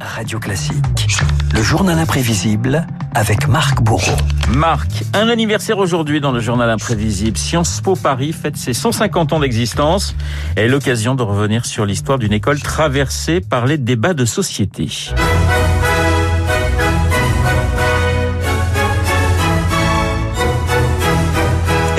[0.00, 0.84] Radio Classique.
[1.52, 4.16] Le journal imprévisible avec Marc Bourreau.
[4.48, 7.36] Marc, un anniversaire aujourd'hui dans le journal imprévisible.
[7.36, 10.14] Sciences Po Paris fête ses 150 ans d'existence
[10.56, 14.88] et l'occasion de revenir sur l'histoire d'une école traversée par les débats de société.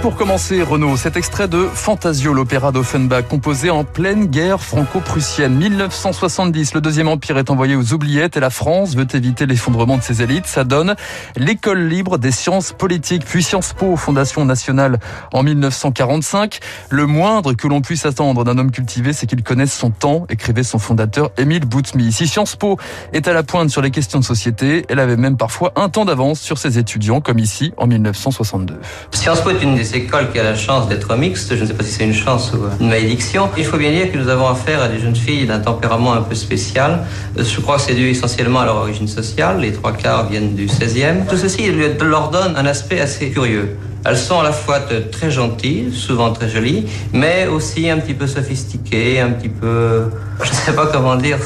[0.00, 5.54] Pour commencer, Renaud, cet extrait de Fantasio, l'opéra d'Offenbach, composé en pleine guerre franco-prussienne.
[5.54, 10.02] 1970, le deuxième empire est envoyé aux oubliettes et la France veut éviter l'effondrement de
[10.02, 10.46] ses élites.
[10.46, 10.94] Ça donne
[11.36, 14.98] l'école libre des sciences politiques, puis Sciences Po, Fondation nationale
[15.32, 16.60] en 1945.
[16.88, 20.62] Le moindre que l'on puisse attendre d'un homme cultivé, c'est qu'il connaisse son temps, écrivait
[20.62, 22.12] son fondateur Émile Boutmy.
[22.12, 22.78] Si Sciences Po
[23.12, 26.06] est à la pointe sur les questions de société, elle avait même parfois un temps
[26.06, 28.78] d'avance sur ses étudiants, comme ici en 1962.
[29.10, 31.54] Sciences Po est une écoles qui a la chance d'être mixte.
[31.54, 33.50] Je ne sais pas si c'est une chance ou une malédiction.
[33.56, 36.22] Il faut bien dire que nous avons affaire à des jeunes filles d'un tempérament un
[36.22, 37.04] peu spécial.
[37.38, 39.60] Euh, je crois que c'est dû essentiellement à leur origine sociale.
[39.60, 41.26] Les trois quarts viennent du 16e.
[41.28, 43.76] Tout ceci leur donne un aspect assez curieux.
[44.04, 44.80] Elles sont à la fois
[45.12, 50.10] très gentilles, souvent très jolies, mais aussi un petit peu sophistiquées, un petit peu,
[50.42, 51.38] je ne sais pas comment dire,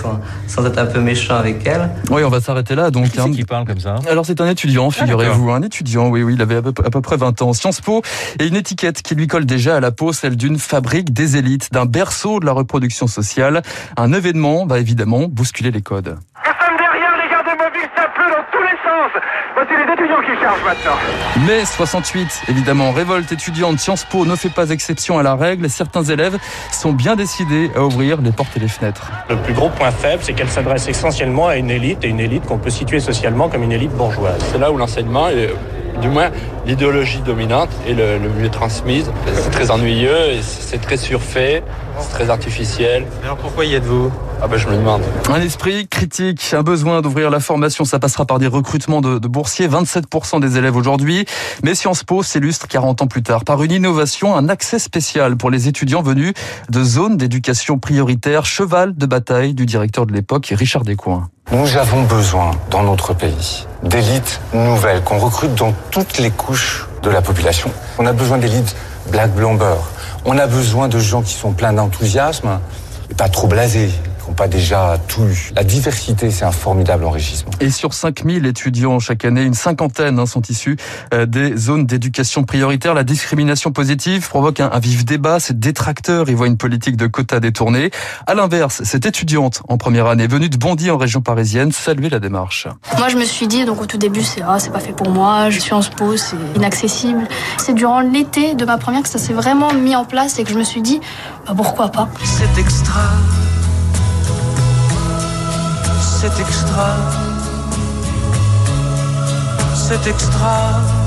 [0.47, 1.91] sans, être un peu méchant avec elles.
[2.11, 2.91] Oui, on va s'arrêter là.
[2.91, 3.33] Donc, qui, hein.
[3.33, 3.97] qui parle comme ça?
[4.09, 6.09] Alors c'est un étudiant, ah, figurez-vous, un étudiant.
[6.09, 7.53] Oui, oui, il avait à peu, près 20 ans.
[7.53, 8.03] Sciences Po
[8.39, 11.73] et une étiquette qui lui colle déjà à la peau, celle d'une fabrique des élites,
[11.73, 13.63] d'un berceau de la reproduction sociale.
[13.97, 16.17] Un événement va évidemment bousculer les codes.
[20.65, 20.97] Maintenant.
[21.47, 25.69] Mais 68, évidemment, révolte étudiante, Sciences Po ne fait pas exception à la règle.
[25.69, 26.39] Certains élèves
[26.73, 29.11] sont bien décidés à ouvrir les portes et les fenêtres.
[29.29, 32.45] Le plus gros point faible, c'est qu'elle s'adresse essentiellement à une élite, et une élite
[32.47, 34.43] qu'on peut situer socialement comme une élite bourgeoise.
[34.53, 35.51] C'est là où l'enseignement est
[36.01, 36.31] du moins
[36.67, 39.11] l'idéologie dominante est le, mieux transmise.
[39.35, 41.63] C'est très ennuyeux et c'est très surfait,
[41.99, 43.07] c'est très artificiel.
[43.23, 44.11] Alors pourquoi y êtes-vous?
[44.43, 45.03] Ah ben je me demande.
[45.31, 49.29] Un esprit critique, un besoin d'ouvrir la formation, ça passera par des recrutements de, de
[49.29, 51.25] boursiers, 27% des élèves aujourd'hui.
[51.63, 55.51] Mais Sciences Po s'illustre 40 ans plus tard par une innovation, un accès spécial pour
[55.51, 56.35] les étudiants venus
[56.69, 61.29] de zones d'éducation prioritaire, cheval de bataille du directeur de l'époque, Richard Descoings.
[61.53, 67.11] Nous avons besoin dans notre pays d'élites nouvelles qu'on recrute dans toutes les couches de
[67.11, 67.71] la population.
[67.99, 68.75] On a besoin d'élites
[69.11, 69.77] black blamber.
[70.25, 72.61] On a besoin de gens qui sont pleins d'enthousiasme
[73.11, 73.91] et pas trop blasés
[74.29, 75.53] n'ont pas déjà tout eu.
[75.55, 77.51] La diversité, c'est un formidable enrichissement.
[77.61, 80.77] Et sur 5000 étudiants chaque année, une cinquantaine hein, sont issus
[81.13, 82.95] euh, des zones d'éducation prioritaire.
[82.95, 85.41] La discrimination positive provoque un, vif débat.
[85.41, 87.91] Ces détracteurs y voient une politique de quotas détournée.
[88.27, 92.21] À l'inverse, cette étudiante en première année, venue de Bondy en région parisienne, saluait la
[92.21, 92.69] démarche.
[92.99, 95.11] Moi, je me suis dit, donc au tout début, c'est ah, c'est pas fait pour
[95.11, 97.27] moi, je suis en SPO, c'est inaccessible.
[97.59, 100.51] C'est durant l'été de ma première que ça s'est vraiment mis en place et que
[100.51, 101.01] je me suis dit,
[101.47, 102.09] bah, pourquoi pas?
[102.25, 103.01] C'est extra
[106.27, 106.97] c'est extra,
[109.75, 111.04] c'est extra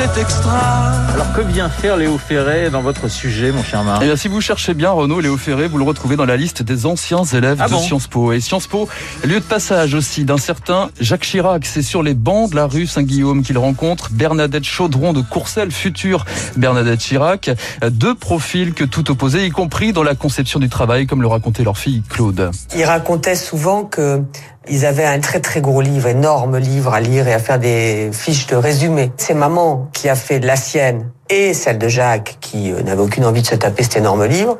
[0.00, 0.92] extra.
[1.12, 4.28] Alors que vient faire Léo Ferré dans votre sujet, mon cher Marc Eh bien, si
[4.28, 7.58] vous cherchez bien Renaud, Léo Ferré, vous le retrouvez dans la liste des anciens élèves
[7.60, 8.32] ah de Sciences Po.
[8.32, 8.88] Et Sciences Po,
[9.24, 11.66] lieu de passage aussi d'un certain Jacques Chirac.
[11.66, 16.24] C'est sur les bancs de la rue Saint-Guillaume qu'il rencontre Bernadette Chaudron de Courcelles, future
[16.56, 17.50] Bernadette Chirac.
[17.90, 21.64] Deux profils que tout opposé, y compris dans la conception du travail, comme le racontait
[21.64, 22.52] leur fille Claude.
[22.76, 24.22] Il racontait souvent que
[24.70, 28.10] ils avaient un très très gros livre, énorme livre à lire et à faire des
[28.12, 29.12] fiches de résumé.
[29.16, 33.24] C'est maman qui a fait la sienne et celle de Jacques qui euh, n'avait aucune
[33.24, 34.58] envie de se taper cet énorme livre.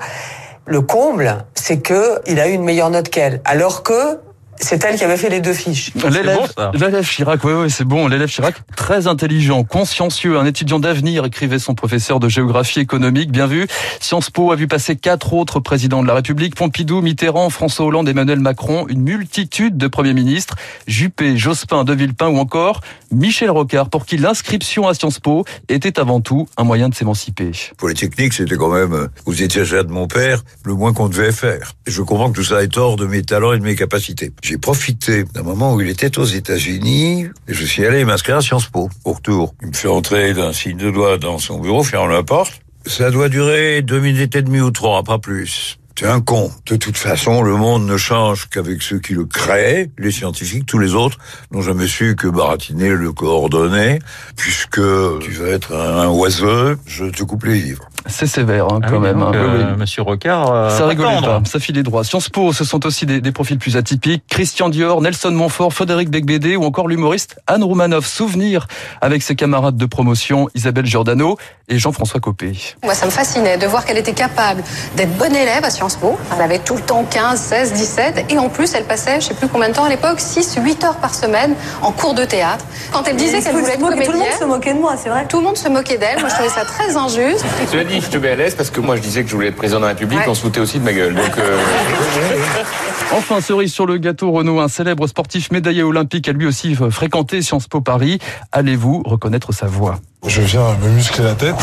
[0.67, 4.21] Le comble, c'est que il a eu une meilleure note qu'elle, alors que
[4.61, 5.93] c'est elle qui avait fait les deux fiches.
[5.95, 8.09] L'élève Chirac, oui, oui, c'est bon.
[8.09, 13.47] L'élève Chirac, très intelligent, consciencieux, un étudiant d'avenir, écrivait son professeur de géographie économique, bien
[13.47, 13.67] vu.
[14.01, 18.09] Sciences Po a vu passer quatre autres présidents de la République, Pompidou, Mitterrand, François Hollande,
[18.09, 22.81] Emmanuel Macron, une multitude de premiers ministres, Juppé, Jospin, De Villepin ou encore
[23.11, 27.53] Michel Rocard, pour qui l'inscription à Sciences Po était avant tout un moyen de s'émanciper.
[27.77, 31.33] Pour les techniques, c'était quand même, vous étiez de mon père, le moins qu'on devait
[31.33, 31.73] faire.
[31.87, 34.57] Je comprends que tout ça est hors de mes talents et de mes capacités j'ai
[34.57, 38.69] profité d'un moment où il était aux États-Unis et je suis allé m'inscrire à Sciences
[38.69, 38.89] Po.
[39.05, 42.23] Au retour, il me fait entrer d'un signe de doigt dans son bureau, ferme la
[42.23, 42.63] porte.
[42.87, 45.79] Ça doit durer deux minutes et demie ou trois, pas plus.
[45.99, 46.51] C'est un con.
[46.65, 50.79] De toute façon, le monde ne change qu'avec ceux qui le créent, les scientifiques, tous
[50.79, 51.19] les autres
[51.51, 53.99] n'ont jamais su que baratiner le coordonner,
[54.35, 54.81] puisque
[55.21, 57.91] tu vas être un oiseau, je te coupe les livres.
[58.07, 59.19] C'est sévère hein, Ah quand oui, même.
[59.19, 59.39] donc, hein.
[59.39, 59.77] euh, Oui, oui.
[59.79, 61.41] Monsieur Rocard, euh, Ça rigolait tendre.
[61.43, 62.05] pas, ça filait droit.
[62.05, 64.23] Sciences Po, ce sont aussi des, des profils plus atypiques.
[64.31, 68.07] Christian Dior, Nelson Montfort, Frédéric Becbédé ou encore l'humoriste Anne Roumanoff.
[68.07, 68.67] Souvenir
[69.01, 71.37] avec ses camarades de promotion Isabelle Giordano
[71.69, 72.53] et Jean-François Copé.
[72.83, 74.63] Moi, ça me fascinait de voir qu'elle était capable
[74.97, 76.17] d'être bonne élève à Sciences Po.
[76.35, 78.25] Elle avait tout le temps 15, 16, 17.
[78.31, 80.85] Et en plus, elle passait, je sais plus combien de temps à l'époque, 6, 8
[80.85, 82.65] heures par semaine en cours de théâtre.
[82.93, 84.07] Quand elle disait qu'elle voulait être comédienne.
[84.07, 85.27] Tout le monde se moquait de moi, c'est vrai.
[85.29, 86.21] Tout le monde se moquait d'elle.
[86.21, 87.45] Moi, je trouvais ça très injuste.
[87.89, 89.57] Dit, je te mets à l'aise parce que moi je disais que je voulais être
[89.57, 90.25] président de la République, Ouais.
[90.29, 91.15] on se foutait aussi de ma gueule.
[91.15, 91.57] Donc, euh,
[93.13, 96.91] Enfin, cerise sur le gâteau, Renaud, un célèbre sportif médaillé olympique a lui aussi euh,
[96.91, 98.19] fréquenté Sciences Po Paris.
[98.53, 99.99] Allez-vous reconnaître sa voix?
[100.27, 101.55] Je viens me muscler la tête.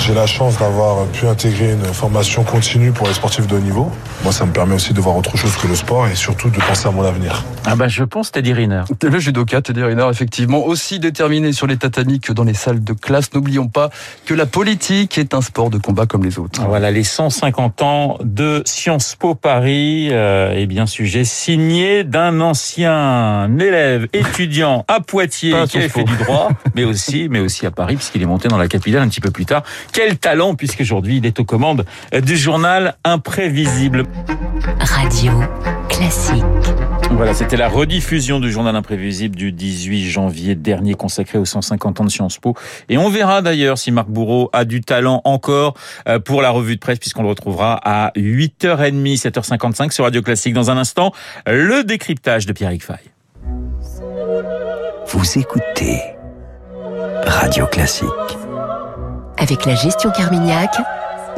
[0.00, 3.90] J'ai la chance d'avoir pu intégrer une formation continue pour les sportifs de haut niveau.
[4.22, 6.56] Moi, ça me permet aussi de voir autre chose que le sport et surtout de
[6.56, 7.44] penser à mon avenir.
[7.66, 8.84] Ah bah je pense Teddy Riner.
[9.02, 12.92] Le judoka Teddy Riner, effectivement, aussi déterminé sur les tatamis que dans les salles de
[12.92, 13.34] classe.
[13.34, 13.90] N'oublions pas
[14.24, 16.62] que la politique est un sport de combat comme les autres.
[16.64, 23.50] Voilà les 150 ans de Sciences Po Paris, euh, et bien sujet signé d'un ancien
[23.58, 27.70] élève étudiant à Poitiers Pas qui Sciences fait du droit, mais aussi, mais aussi à
[27.70, 29.62] Paris puisqu'il est monté dans la capitale un petit peu plus tard.
[29.92, 34.04] Quel talent puisqu'aujourd'hui il est aux commandes du journal Imprévisible.
[34.80, 35.32] Radio
[35.88, 36.44] classique.
[37.12, 42.04] Voilà, c'était la rediffusion du journal imprévisible du 18 janvier dernier consacré aux 150 ans
[42.04, 42.54] de Sciences Po.
[42.88, 45.74] Et on verra d'ailleurs si Marc Bourreau a du talent encore
[46.08, 50.54] euh, pour la revue de presse puisqu'on le retrouvera à 8h30, 7h55 sur Radio Classique.
[50.54, 51.12] Dans un instant,
[51.46, 52.96] le décryptage de Pierre Fay.
[55.08, 56.00] Vous écoutez
[57.26, 58.08] Radio Classique.
[59.36, 60.74] Avec la gestion Carmignac,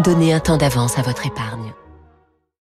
[0.04, 1.67] donnez un temps d'avance à votre épargne.